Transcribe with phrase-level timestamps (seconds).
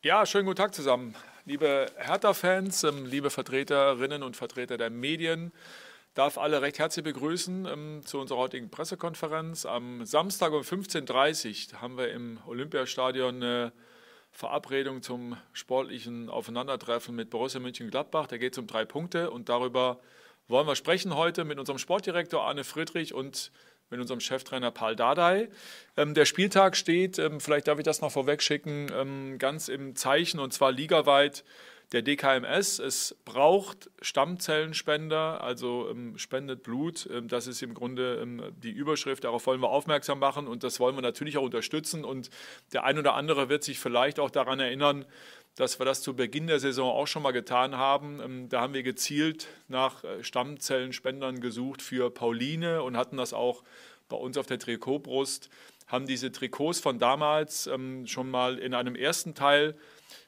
[0.00, 1.16] Ja, schönen guten Tag zusammen.
[1.44, 5.50] Liebe Hertha-Fans, ähm, liebe Vertreterinnen und Vertreter der Medien,
[6.14, 9.66] darf alle recht herzlich begrüßen ähm, zu unserer heutigen Pressekonferenz.
[9.66, 13.72] Am Samstag um 15.30 Uhr haben wir im Olympiastadion eine
[14.30, 18.28] Verabredung zum sportlichen Aufeinandertreffen mit Borussia München-Gladbach.
[18.28, 19.98] Da geht es um drei Punkte und darüber
[20.46, 23.50] wollen wir sprechen heute mit unserem Sportdirektor Arne Friedrich und
[23.90, 25.48] mit unserem Cheftrainer Paul Dardai.
[25.96, 29.96] Ähm, der Spieltag steht, ähm, vielleicht darf ich das noch vorweg schicken, ähm, ganz im
[29.96, 31.44] Zeichen und zwar ligaweit
[31.92, 32.78] der DKMS.
[32.78, 37.08] Es braucht Stammzellenspender, also ähm, spendet Blut.
[37.10, 39.24] Ähm, das ist im Grunde ähm, die Überschrift.
[39.24, 42.04] Darauf wollen wir aufmerksam machen und das wollen wir natürlich auch unterstützen.
[42.04, 42.30] Und
[42.72, 45.06] der ein oder andere wird sich vielleicht auch daran erinnern,
[45.58, 48.20] dass wir das zu Beginn der Saison auch schon mal getan haben.
[48.20, 53.64] Ähm, da haben wir gezielt nach äh, Stammzellenspendern gesucht für Pauline und hatten das auch
[54.08, 55.50] bei uns auf der Trikotbrust,
[55.88, 59.74] haben diese Trikots von damals ähm, schon mal in einem ersten Teil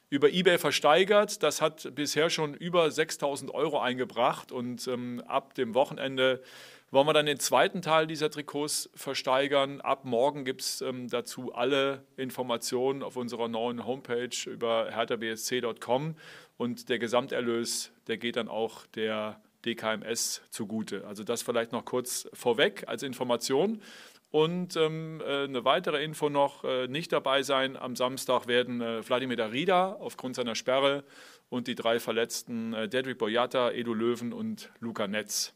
[0.09, 1.41] über eBay versteigert.
[1.41, 6.43] Das hat bisher schon über 6000 Euro eingebracht und ähm, ab dem Wochenende
[6.91, 9.79] wollen wir dann den zweiten Teil dieser Trikots versteigern.
[9.79, 16.15] Ab morgen gibt es ähm, dazu alle Informationen auf unserer neuen Homepage über herthabsc.com
[16.57, 21.07] und der Gesamterlös, der geht dann auch der DKMS zugute.
[21.07, 23.81] Also das vielleicht noch kurz vorweg als Information.
[24.29, 29.35] Und ähm, äh, eine weitere Info noch, äh, nicht dabei sein am Samstag werden äh,
[29.35, 31.03] Darida aufgrund seiner Sperre
[31.49, 35.53] und die drei Verletzten äh, Dedrick Boyata, Edu Löwen und Luca Netz.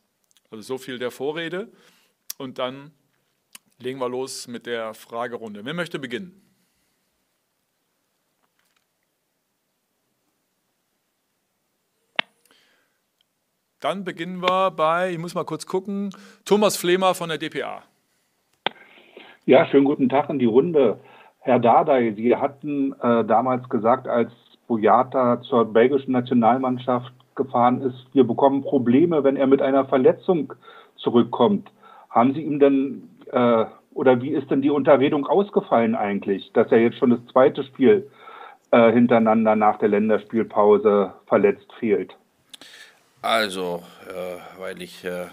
[0.56, 1.68] Also so viel der Vorrede.
[2.38, 2.92] Und dann
[3.78, 5.66] legen wir los mit der Fragerunde.
[5.66, 6.42] Wer möchte beginnen?
[13.82, 16.12] Dann beginnen wir bei, ich muss mal kurz gucken,
[16.46, 17.84] Thomas Flemer von der DPA.
[19.46, 21.02] Ja, schönen guten Tag in die Runde.
[21.40, 24.32] Herr Dardai, Sie hatten äh, damals gesagt, als
[24.68, 30.54] Boyata zur belgischen Nationalmannschaft gefahren ist, wir bekommen Probleme, wenn er mit einer Verletzung
[30.98, 31.70] zurückkommt.
[32.10, 36.80] Haben Sie ihm denn, äh, oder wie ist denn die Unterredung ausgefallen eigentlich, dass er
[36.80, 38.10] jetzt schon das zweite Spiel
[38.72, 42.16] äh, hintereinander nach der Länderspielpause verletzt fehlt?
[43.22, 45.26] Also, äh, weil ich äh,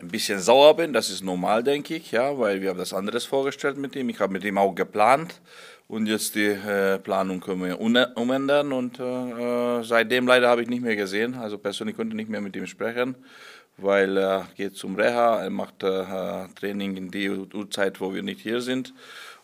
[0.00, 3.24] ein bisschen sauer bin, das ist normal, denke ich, ja, weil wir haben das anderes
[3.24, 4.08] vorgestellt mit ihm.
[4.08, 5.40] Ich habe mit ihm auch geplant
[5.88, 10.82] und jetzt die äh, Planung können wir umändern und äh, seitdem leider habe ich nicht
[10.82, 11.34] mehr gesehen.
[11.34, 13.16] Also persönlich konnte ich nicht mehr mit ihm sprechen,
[13.78, 18.40] weil er geht zum Reha, er macht äh, Training in die Uhrzeit, wo wir nicht
[18.40, 18.92] hier sind.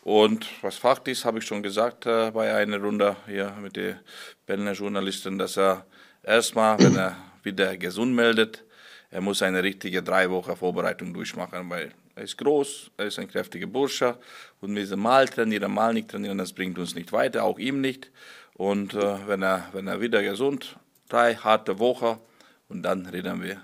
[0.03, 3.97] Und was Fakt ist, habe ich schon gesagt äh, bei einer Runde hier mit den
[4.45, 5.87] Berliner Journalisten, dass er
[6.23, 8.65] erstmal, wenn er wieder gesund meldet,
[9.11, 13.29] er muss eine richtige drei Wochen Vorbereitung durchmachen, weil er ist groß, er ist ein
[13.29, 14.17] kräftiger Bursche
[14.61, 18.11] und wir mal trainieren, mal nicht trainieren, das bringt uns nicht weiter, auch ihm nicht.
[18.55, 20.77] Und äh, wenn, er, wenn er wieder gesund,
[21.09, 22.19] drei harte Wochen
[22.69, 23.61] und dann reden wir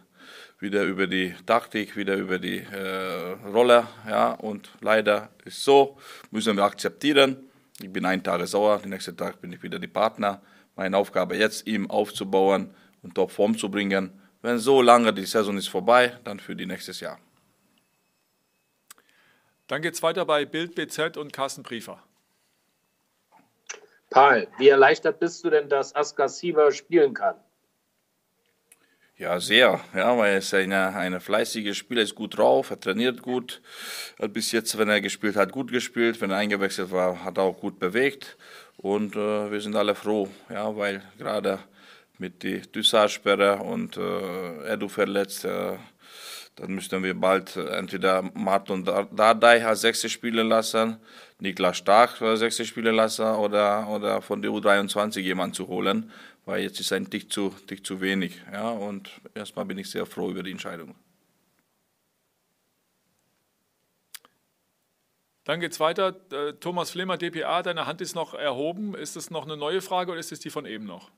[0.59, 3.87] wieder über die Taktik, wieder über die äh, Rolle.
[4.07, 5.97] Ja, und leider ist so,
[6.31, 7.37] müssen wir akzeptieren.
[7.81, 10.43] Ich bin einen Tag sauer, den nächsten Tag bin ich wieder die Partner.
[10.77, 14.11] Meine Aufgabe jetzt, ihm aufzubauen und top Form zu bringen.
[14.43, 17.19] Wenn so lange die Saison ist vorbei, dann für die nächstes Jahr.
[19.71, 22.03] Dann geht es weiter bei Bild BZ und Carsten Briefer.
[24.11, 27.37] Paul, wie erleichtert bist du denn, dass Askar Siever spielen kann?
[29.17, 33.23] Ja, sehr, ja, weil er ist eine, eine fleißige Spieler, ist gut drauf, er trainiert
[33.23, 33.63] gut,
[34.21, 37.45] hat bis jetzt, wenn er gespielt hat, gut gespielt, wenn er eingewechselt war, hat er
[37.45, 38.39] auch gut bewegt
[38.77, 41.61] und äh, wir sind alle froh, ja, weil gerade
[42.19, 45.77] mit der Dussage-Sperre und äh, Edu verletzt, äh,
[46.61, 50.99] dann müssten wir bald entweder Martin Dardai als sechste spielen lassen,
[51.39, 56.13] Niklas Stark als sechste spielen lassen oder, oder von der U23 jemanden zu holen,
[56.45, 58.43] weil jetzt ist ein Tick zu, Tick zu wenig.
[58.53, 60.95] Ja, und erstmal bin ich sehr froh über die Entscheidung.
[65.45, 66.15] Dann geht es weiter.
[66.31, 68.95] Äh, Thomas Flemer, DPA, deine Hand ist noch erhoben.
[68.95, 71.11] Ist das noch eine neue Frage oder ist es die von eben noch?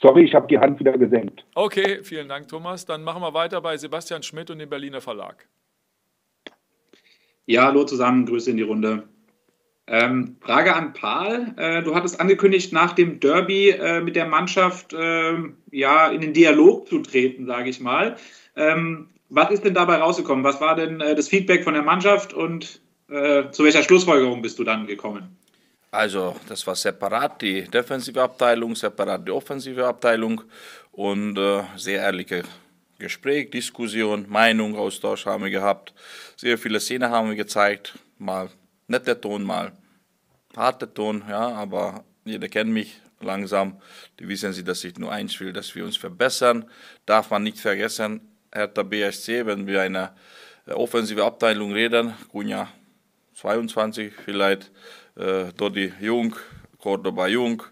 [0.00, 1.44] Sorry, ich habe die Hand wieder gesenkt.
[1.54, 2.86] Okay, vielen Dank, Thomas.
[2.86, 5.48] Dann machen wir weiter bei Sebastian Schmidt und dem Berliner Verlag.
[7.46, 9.08] Ja, hallo zusammen, Grüße in die Runde.
[9.88, 11.54] Ähm, Frage an Paul.
[11.56, 15.34] Äh, du hattest angekündigt, nach dem Derby äh, mit der Mannschaft äh,
[15.72, 18.16] ja, in den Dialog zu treten, sage ich mal.
[18.54, 20.44] Ähm, was ist denn dabei rausgekommen?
[20.44, 24.58] Was war denn äh, das Feedback von der Mannschaft und äh, zu welcher Schlussfolgerung bist
[24.58, 25.36] du dann gekommen?
[25.90, 30.42] Also, das war separat die defensive Abteilung, separat die offensive Abteilung
[30.92, 32.42] und äh, sehr ehrliche
[32.98, 35.94] Gespräch, Diskussion, Meinung, Austausch haben wir gehabt.
[36.36, 37.98] Sehr viele Szenen haben wir gezeigt.
[38.18, 38.50] Mal
[38.86, 39.72] netter Ton, mal
[40.56, 43.80] harter Ton, ja, aber jeder kennt mich langsam.
[44.18, 46.68] Die wissen sie, dass ich nur eins will, dass wir uns verbessern.
[47.06, 48.20] Darf man nicht vergessen,
[48.52, 50.12] Hertha BSC, wenn wir eine
[50.66, 52.68] äh, offensive Abteilung reden, Cunha
[53.34, 54.70] 22 vielleicht,
[55.18, 56.36] äh, Dodi Jung,
[56.78, 57.62] Cordoba Jung,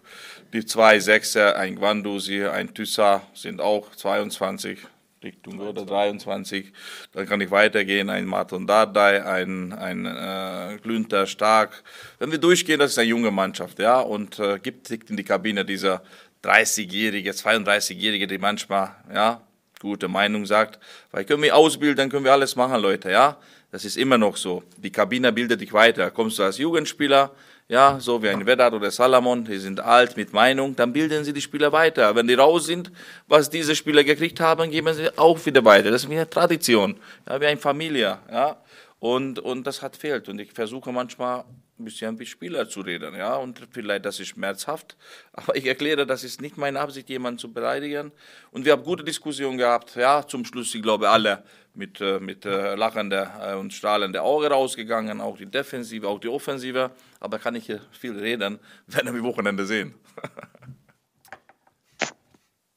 [0.53, 4.79] die zwei Sechser, ein Gwandusi, ein Thyssa sind auch 22,
[5.23, 6.71] Richtung oder 23.
[7.13, 11.83] Dann kann ich weitergehen, ein Martin Dardai, ein, ein äh, Glünter Stark.
[12.19, 15.65] Wenn wir durchgehen, das ist eine junge Mannschaft, ja, und äh, gibt in die Kabine
[15.65, 16.01] dieser
[16.43, 19.41] 30-Jährige, 32-Jährige, die manchmal, ja,
[19.79, 20.79] gute Meinung sagt,
[21.11, 23.37] weil können wir ausbilden, dann können wir alles machen, Leute, ja.
[23.71, 24.63] Das ist immer noch so.
[24.77, 26.09] Die Kabine bildet dich weiter.
[26.09, 27.31] Kommst du als Jugendspieler,
[27.67, 31.33] ja, so wie ein Vedat oder Salamon, die sind alt mit Meinung, dann bilden sie
[31.33, 32.15] die Spieler weiter.
[32.15, 32.91] Wenn die raus sind,
[33.27, 35.91] was diese Spieler gekriegt haben, geben sie auch wieder weiter.
[35.91, 36.97] Das ist wie eine Tradition,
[37.27, 38.57] ja, wie eine Familie, ja.
[38.99, 40.29] Und, und das hat fehlt.
[40.29, 41.43] Und ich versuche manchmal
[41.79, 44.97] ein bisschen wie Spieler zu reden, ja, und vielleicht das ist schmerzhaft,
[45.33, 48.11] aber ich erkläre, das ist nicht meine Absicht, jemanden zu beleidigen.
[48.51, 51.43] Und wir haben gute Diskussionen gehabt, ja, zum Schluss, ich glaube, alle
[51.73, 56.29] mit, äh, mit äh, lachender äh, und strahlender Auge rausgegangen, auch die Defensive, auch die
[56.29, 59.93] Offensive, aber kann ich hier viel reden, werden wir Wochenende sehen.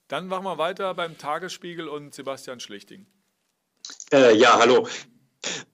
[0.09, 3.07] Dann machen wir weiter beim Tagesspiegel und Sebastian Schlichting.
[4.13, 4.89] Äh, ja, hallo.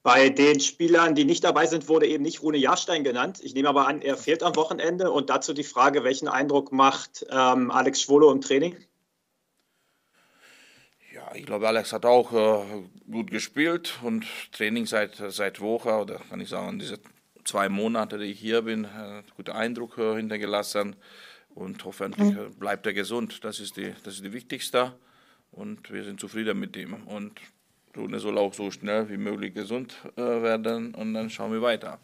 [0.02, 3.40] Bei den Spielern, die nicht dabei sind, wurde eben nicht Rune Jahrstein genannt.
[3.42, 5.10] Ich nehme aber an, er fehlt am Wochenende.
[5.10, 8.76] Und dazu die Frage, welchen Eindruck macht ähm, Alex Schwolo im Training?
[11.12, 16.20] Ja, ich glaube, Alex hat auch äh, gut gespielt und Training seit, seit Woche oder
[16.28, 17.00] kann ich sagen, diese
[17.44, 20.94] zwei Monate, die ich hier bin, äh, guten Eindruck äh, hintergelassen
[21.54, 22.54] und hoffentlich mhm.
[22.58, 23.44] bleibt er gesund.
[23.44, 24.92] Das ist, die, das ist die wichtigste
[25.52, 26.94] und wir sind zufrieden mit ihm.
[27.06, 27.40] Und
[27.96, 32.00] Rune soll auch so schnell wie möglich gesund äh, werden und dann schauen wir weiter.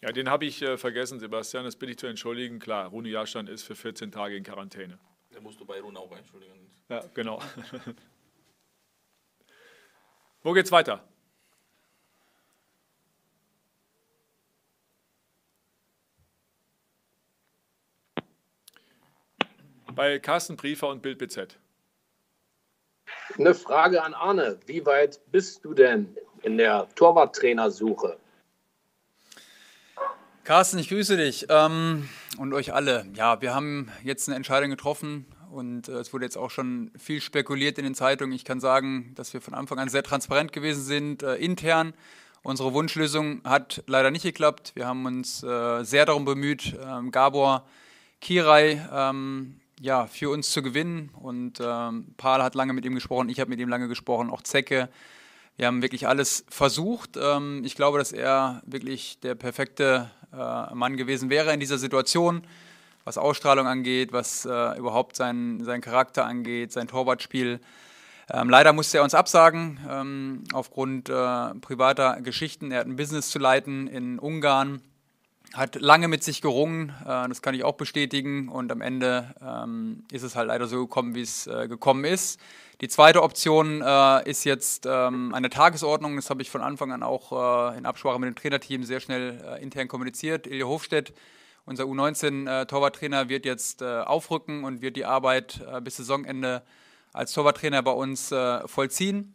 [0.00, 1.64] Ja, den habe ich äh, vergessen, Sebastian.
[1.64, 2.58] Das bitte ich zu entschuldigen.
[2.58, 4.98] Klar, Rune Jahrstand ist für 14 Tage in Quarantäne.
[5.32, 6.70] Der musst du bei Rune auch entschuldigen.
[6.88, 7.42] Ja, genau.
[10.42, 11.04] Wo geht's weiter?
[19.94, 21.58] Bei Carsten Briefer und Bild BZ.
[23.36, 24.58] Eine Frage an Arne.
[24.66, 28.16] Wie weit bist du denn in der Torwarttrainersuche?
[30.44, 32.08] Carsten, ich grüße dich ähm,
[32.38, 33.06] und euch alle.
[33.14, 37.20] Ja, wir haben jetzt eine Entscheidung getroffen und äh, es wurde jetzt auch schon viel
[37.20, 38.32] spekuliert in den Zeitungen.
[38.32, 41.92] Ich kann sagen, dass wir von Anfang an sehr transparent gewesen sind, äh, intern.
[42.42, 44.72] Unsere Wunschlösung hat leider nicht geklappt.
[44.74, 47.66] Wir haben uns äh, sehr darum bemüht, ähm, Gabor
[48.22, 51.10] Kirai ähm, ja, für uns zu gewinnen.
[51.14, 54.42] Und ähm, Paul hat lange mit ihm gesprochen, ich habe mit ihm lange gesprochen, auch
[54.42, 54.88] Zecke.
[55.56, 57.16] Wir haben wirklich alles versucht.
[57.16, 62.42] Ähm, ich glaube, dass er wirklich der perfekte äh, Mann gewesen wäre in dieser Situation,
[63.04, 67.60] was Ausstrahlung angeht, was äh, überhaupt seinen, seinen Charakter angeht, sein Torwartspiel.
[68.30, 72.70] Ähm, leider musste er uns absagen ähm, aufgrund äh, privater Geschichten.
[72.70, 74.82] Er hat ein Business zu leiten in Ungarn
[75.54, 78.48] hat lange mit sich gerungen, äh, das kann ich auch bestätigen.
[78.48, 82.40] Und am Ende ähm, ist es halt leider so gekommen, wie es äh, gekommen ist.
[82.80, 86.16] Die zweite Option äh, ist jetzt ähm, eine Tagesordnung.
[86.16, 89.42] Das habe ich von Anfang an auch äh, in Absprache mit dem Trainerteam sehr schnell
[89.44, 90.46] äh, intern kommuniziert.
[90.46, 91.12] Ilja Hofstedt,
[91.64, 96.62] unser U19-Torwarttrainer, äh, wird jetzt aufrücken und wird die Arbeit bis Saisonende
[97.12, 98.32] als Torwarttrainer bei uns
[98.66, 99.34] vollziehen.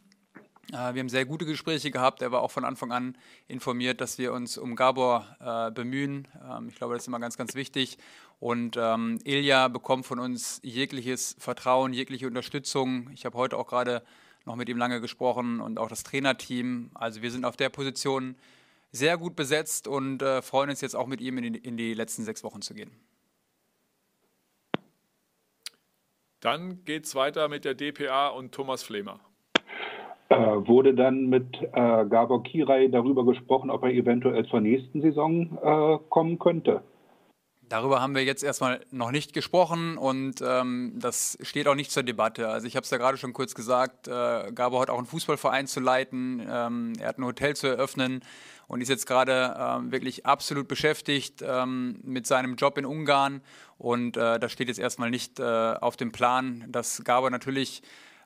[0.72, 2.22] Äh, wir haben sehr gute Gespräche gehabt.
[2.22, 3.18] Er war auch von Anfang an
[3.48, 6.28] informiert, dass wir uns um Gabor äh, bemühen.
[6.50, 7.98] Ähm, ich glaube, das ist immer ganz, ganz wichtig.
[8.40, 13.10] Und ähm, Ilja bekommt von uns jegliches Vertrauen, jegliche Unterstützung.
[13.14, 14.04] Ich habe heute auch gerade
[14.46, 16.92] noch mit ihm lange gesprochen und auch das Trainerteam.
[16.94, 18.36] Also wir sind auf der Position
[18.92, 21.94] sehr gut besetzt und äh, freuen uns jetzt auch mit ihm in die, in die
[21.94, 22.92] letzten sechs Wochen zu gehen.
[26.42, 29.22] Dann geht es weiter mit der DPA und Thomas Flemer.
[30.34, 35.60] Äh, wurde dann mit äh, Gabor Kirai darüber gesprochen, ob er eventuell zur nächsten Saison
[35.62, 36.82] äh, kommen könnte?
[37.70, 42.02] Darüber haben wir jetzt erstmal noch nicht gesprochen und ähm, das steht auch nicht zur
[42.02, 42.48] Debatte.
[42.48, 45.68] Also ich habe es ja gerade schon kurz gesagt, äh, Gabor hat auch einen Fußballverein
[45.68, 48.22] zu leiten, ähm, er hat ein Hotel zu eröffnen
[48.68, 53.42] und ist jetzt gerade ähm, wirklich absolut beschäftigt ähm, mit seinem Job in Ungarn
[53.78, 57.84] und äh, das steht jetzt erstmal nicht äh, auf dem Plan, dass Gabor natürlich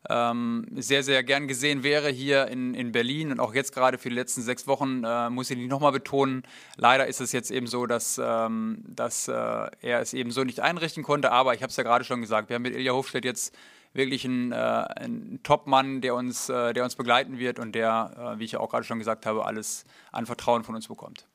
[0.09, 4.09] ähm, sehr, sehr gern gesehen wäre hier in, in Berlin und auch jetzt gerade für
[4.09, 6.43] die letzten sechs Wochen, äh, muss ich nicht nochmal betonen.
[6.75, 10.61] Leider ist es jetzt eben so, dass, ähm, dass äh, er es eben so nicht
[10.61, 13.25] einrichten konnte, aber ich habe es ja gerade schon gesagt, wir haben mit Ilja Hofstedt
[13.25, 13.55] jetzt
[13.93, 18.39] wirklich einen, äh, einen Top-Mann, der uns, äh, der uns begleiten wird und der, äh,
[18.39, 21.27] wie ich ja auch gerade schon gesagt habe, alles an Vertrauen von uns bekommt.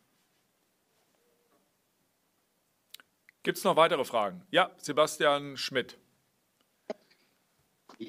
[3.42, 4.42] Gibt es noch weitere Fragen?
[4.50, 5.98] Ja, Sebastian Schmidt.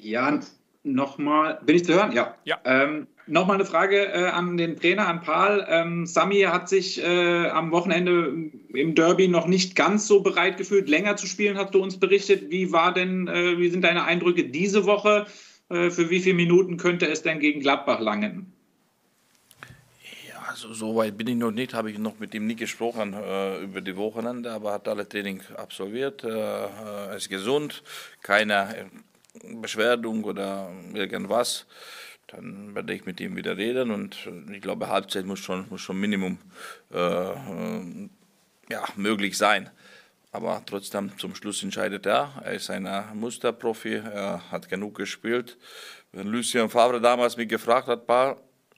[0.02, 0.40] Ja,
[0.82, 1.60] nochmal.
[1.64, 2.12] Bin ich zu hören?
[2.12, 2.34] Ja.
[2.44, 2.58] Ja.
[2.64, 5.64] Ähm, nochmal eine Frage äh, an den Trainer, an Paul.
[5.68, 10.88] Ähm, Sami hat sich äh, am Wochenende im Derby noch nicht ganz so bereit gefühlt,
[10.88, 12.50] länger zu spielen, hast du uns berichtet.
[12.50, 15.26] Wie war denn, äh, wie sind deine Eindrücke diese Woche?
[15.70, 18.52] Äh, für wie viele Minuten könnte es denn gegen Gladbach langen?
[20.28, 23.14] Ja, also so weit bin ich noch nicht, habe ich noch mit ihm nicht gesprochen
[23.14, 27.82] äh, über die Wochenende, aber hat alle Training absolviert, äh, äh, ist gesund,
[28.22, 28.84] keine äh,
[29.42, 31.66] Beschwerdung oder irgendwas.
[32.28, 36.00] Dann werde ich mit ihm wieder reden und ich glaube, Halbzeit muss schon, muss schon
[36.00, 36.38] Minimum
[36.92, 38.08] äh, äh,
[38.70, 39.70] ja, möglich sein.
[40.32, 42.32] Aber trotzdem zum Schluss entscheidet er.
[42.42, 45.56] Er ist ein Musterprofi, er hat genug gespielt.
[46.12, 48.02] Wenn Lucien Favre damals mich gefragt hat,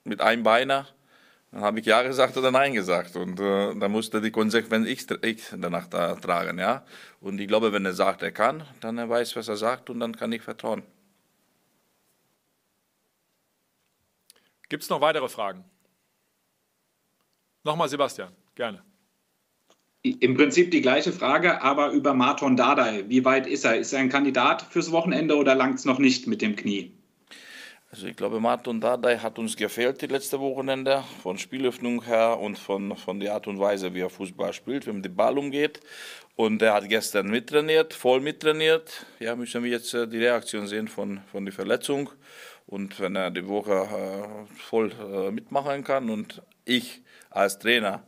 [0.04, 0.86] mit einem Beiner,
[1.52, 3.16] dann habe ich Ja gesagt oder Nein gesagt.
[3.16, 6.58] Und äh, dann musste die Konsequenz ich, ich danach da tragen.
[6.58, 6.84] Ja?
[7.20, 10.00] Und ich glaube, wenn er sagt, er kann, dann er weiß, was er sagt und
[10.00, 10.82] dann kann ich vertrauen.
[14.68, 15.64] Gibt es noch weitere Fragen?
[17.62, 18.82] Nochmal Sebastian, gerne.
[20.02, 23.04] Im Prinzip die gleiche Frage, aber über Marton Dardai.
[23.08, 23.76] Wie weit ist er?
[23.76, 26.95] Ist er ein Kandidat fürs Wochenende oder langt es noch nicht mit dem Knie?
[27.90, 32.59] Also ich glaube, Martin Dardai hat uns gefehlt die letzte Wochenende, von Spielöffnung her und
[32.59, 35.81] von, von der Art und Weise, wie er Fußball spielt, er mit dem Ball umgeht.
[36.35, 39.07] Und er hat gestern mittrainiert, voll mittrainiert.
[39.21, 42.11] Ja, müssen wir jetzt äh, die Reaktion sehen von, von der Verletzung.
[42.66, 48.02] Und wenn er die Woche äh, voll äh, mitmachen kann und ich als Trainer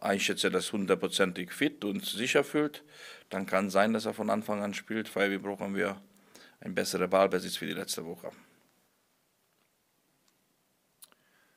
[0.00, 2.84] einschätze, dass hundertprozentig fit und sicher fühlt,
[3.28, 6.00] dann kann sein, dass er von Anfang an spielt, weil wir brauchen wir
[6.60, 8.30] ein besserer Ballbesitz wie die letzte Woche.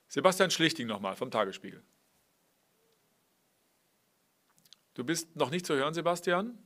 [0.08, 1.84] Sebastian Schlichting nochmal vom Tagesspiegel.
[4.96, 6.58] Du bist noch nicht zu hören, Sebastian?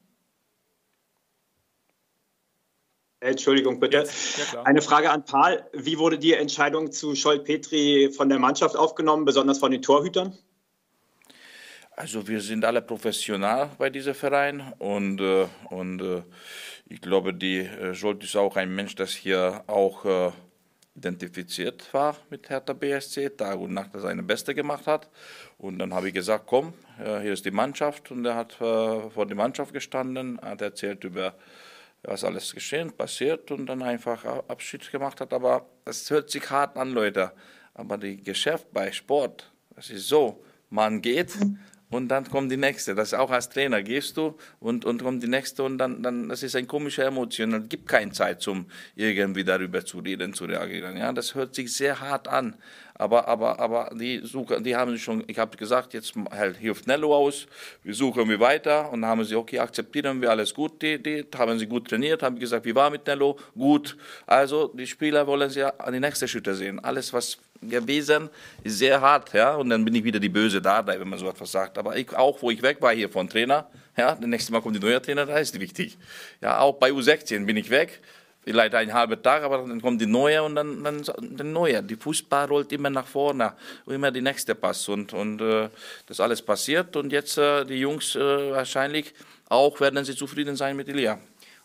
[3.19, 4.05] Entschuldigung, bitte.
[4.53, 5.63] Ja, Eine Frage an Paul.
[5.71, 10.37] Wie wurde die Entscheidung zu Scholl-Petri von der Mannschaft aufgenommen, besonders von den Torhütern?
[11.91, 16.23] Also wir sind alle professional bei diesem Verein und, äh, und äh,
[16.85, 20.31] ich glaube, die äh, ist auch ein Mensch, das hier auch äh,
[20.95, 25.09] identifiziert war mit Hertha BSC, Tag und Nacht, seine Beste gemacht hat.
[25.57, 29.09] Und dann habe ich gesagt, komm, äh, hier ist die Mannschaft und er hat äh,
[29.09, 31.35] vor der Mannschaft gestanden, hat erzählt über
[32.03, 35.33] was alles geschehen, passiert und dann einfach Abschied gemacht hat.
[35.33, 37.31] Aber es hört sich hart an, Leute.
[37.73, 41.33] Aber die Geschäft bei Sport, das ist so, man geht
[41.93, 42.95] und dann kommt die nächste.
[42.95, 46.43] Das auch als Trainer gehst du und, und kommt die nächste und dann, dann das
[46.43, 47.53] ist eine komische Emotion.
[47.53, 50.97] Es gibt keine Zeit, zum irgendwie darüber zu reden, zu reagieren.
[50.97, 52.55] Ja, das hört sich sehr hart an.
[52.95, 57.15] Aber, aber, aber die, suchen, die haben schon, ich habe gesagt, jetzt halt hilft Nello
[57.15, 57.47] aus,
[57.81, 61.25] wir suchen wir weiter und dann haben sie, okay, akzeptieren wir alles gut, die, die
[61.35, 63.38] haben sie gut trainiert, haben gesagt, wie war mit Nello?
[63.55, 63.97] Gut.
[64.27, 66.79] Also die Spieler wollen an die nächste Schritte sehen.
[66.79, 67.39] Alles, was
[67.70, 68.29] gewesen,
[68.63, 71.29] ist sehr hart, ja, und dann bin ich wieder die böse da, wenn man so
[71.29, 71.77] etwas sagt.
[71.77, 73.67] Aber ich, auch, wo ich weg war hier von Trainer,
[73.98, 75.98] ja, das nächste Mal kommt die neue Trainer, da ist wichtig.
[76.41, 78.01] Ja, auch bei U16 bin ich weg,
[78.43, 81.82] vielleicht einen halben Tag, aber dann kommt die neue und dann, dann die neue.
[81.84, 83.53] Die Fußball rollt immer nach vorne,
[83.86, 85.70] immer die nächste Pass und, und äh,
[86.08, 89.13] das alles passiert und jetzt äh, die Jungs äh, wahrscheinlich
[89.50, 91.20] auch werden sie zufrieden sein mit Elia.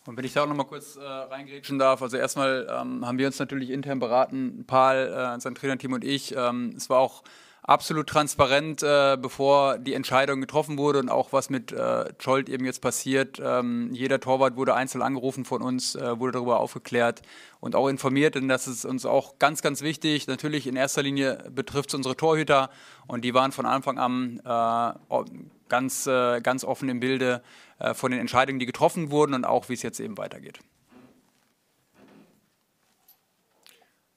[0.09, 3.19] Und wenn ich da auch noch mal kurz äh, reingrätschen darf, also erstmal ähm, haben
[3.19, 6.35] wir uns natürlich intern beraten, Paul, äh, sein Trainerteam und ich.
[6.35, 7.23] Ähm, es war auch
[7.62, 12.65] absolut transparent, äh, bevor die Entscheidung getroffen wurde und auch was mit äh, Scholt eben
[12.65, 13.38] jetzt passiert.
[13.38, 17.21] Ähm, jeder Torwart wurde einzeln angerufen von uns, äh, wurde darüber aufgeklärt
[17.61, 20.27] und auch informiert, denn das ist uns auch ganz, ganz wichtig.
[20.27, 22.71] Natürlich in erster Linie betrifft es unsere Torhüter
[23.07, 25.19] und die waren von Anfang an äh,
[25.68, 27.42] ganz, äh, ganz offen im Bilde
[27.78, 30.58] äh, von den Entscheidungen, die getroffen wurden und auch, wie es jetzt eben weitergeht.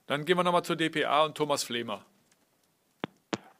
[0.08, 2.06] Dann gehen wir nochmal zur DPA und Thomas Flemer.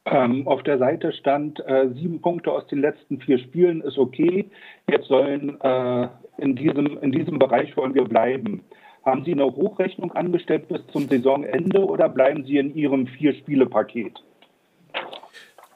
[0.04, 4.50] Ähm, auf der Seite stand, äh, sieben Punkte aus den letzten vier Spielen ist okay.
[4.90, 6.08] Jetzt sollen äh,
[6.38, 8.64] in, diesem, in diesem Bereich wollen wir bleiben.
[9.04, 14.22] Haben Sie eine Hochrechnung angestellt bis zum Saisonende oder bleiben Sie in Ihrem Vier-Spiele-Paket?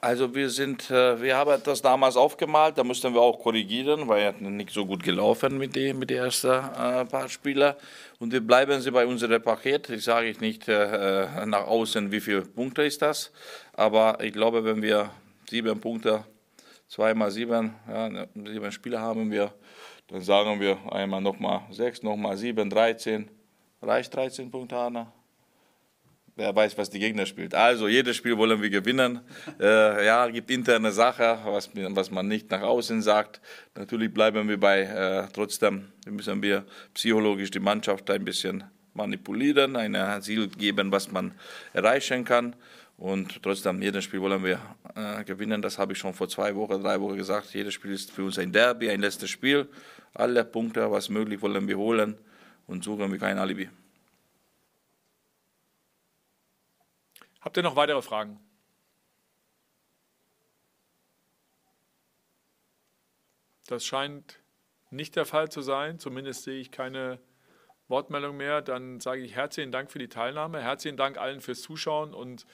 [0.07, 4.33] Also wir sind, äh, wir haben das damals aufgemalt, da mussten wir auch korrigieren, weil
[4.33, 7.75] es nicht so gut gelaufen mit den mit den ersten äh, paar Spielern.
[8.21, 9.91] Und wir bleiben sie bei unserem Paket.
[9.91, 13.33] Ich sage nicht äh, nach außen, wie viele Punkte ist das,
[13.73, 15.11] aber ich glaube, wenn wir
[15.51, 16.23] sieben Punkte,
[16.87, 19.53] zweimal sieben, ja, ne, sieben Spiele haben wir,
[20.07, 23.29] dann sagen wir einmal nochmal sechs, nochmal sieben, 13.
[23.83, 25.15] Reicht 13 Punkte, Anna?
[26.37, 27.55] Wer weiß, was die Gegner spielt.
[27.55, 29.21] Also jedes Spiel wollen wir gewinnen.
[29.59, 33.40] Äh, ja, gibt interne Sache, was, was man nicht nach außen sagt.
[33.75, 40.21] Natürlich bleiben wir bei, äh, trotzdem müssen wir psychologisch die Mannschaft ein bisschen manipulieren, ein
[40.21, 41.33] Ziel geben, was man
[41.73, 42.55] erreichen kann.
[42.99, 44.61] Und trotzdem, jedes Spiel wollen wir
[44.95, 45.62] äh, gewinnen.
[45.62, 47.55] Das habe ich schon vor zwei Wochen, drei Wochen gesagt.
[47.55, 49.69] Jedes Spiel ist für uns ein Derby, ein letztes Spiel.
[50.12, 52.16] Alle Punkte, was möglich, wollen wir holen
[52.66, 53.69] und suchen wir kein Alibi.
[57.47, 58.41] Habt ihr noch weitere Fragen?
[63.69, 64.41] Das scheint
[64.91, 66.00] nicht der Fall zu sein.
[66.00, 67.21] Zumindest sehe ich keine
[67.87, 68.62] Wortmeldung mehr.
[68.62, 70.61] Dann sage ich herzlichen Dank für die Teilnahme.
[70.61, 72.47] Herzlichen Dank allen fürs Zuschauen und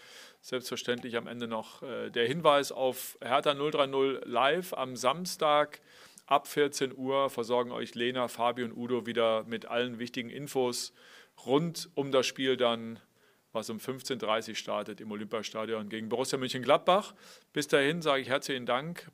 [0.42, 5.80] selbstverständlich am Ende noch äh, der Hinweis auf Hertha 030 live am Samstag
[6.26, 10.92] ab 14 Uhr versorgen euch Lena, Fabi und Udo wieder mit allen wichtigen Infos
[11.46, 13.00] rund um das Spiel dann
[13.52, 17.14] was um 15.30 Uhr startet im Olympiastadion gegen Borussia Mönchengladbach.
[17.52, 19.10] Bis dahin sage ich herzlichen Dank.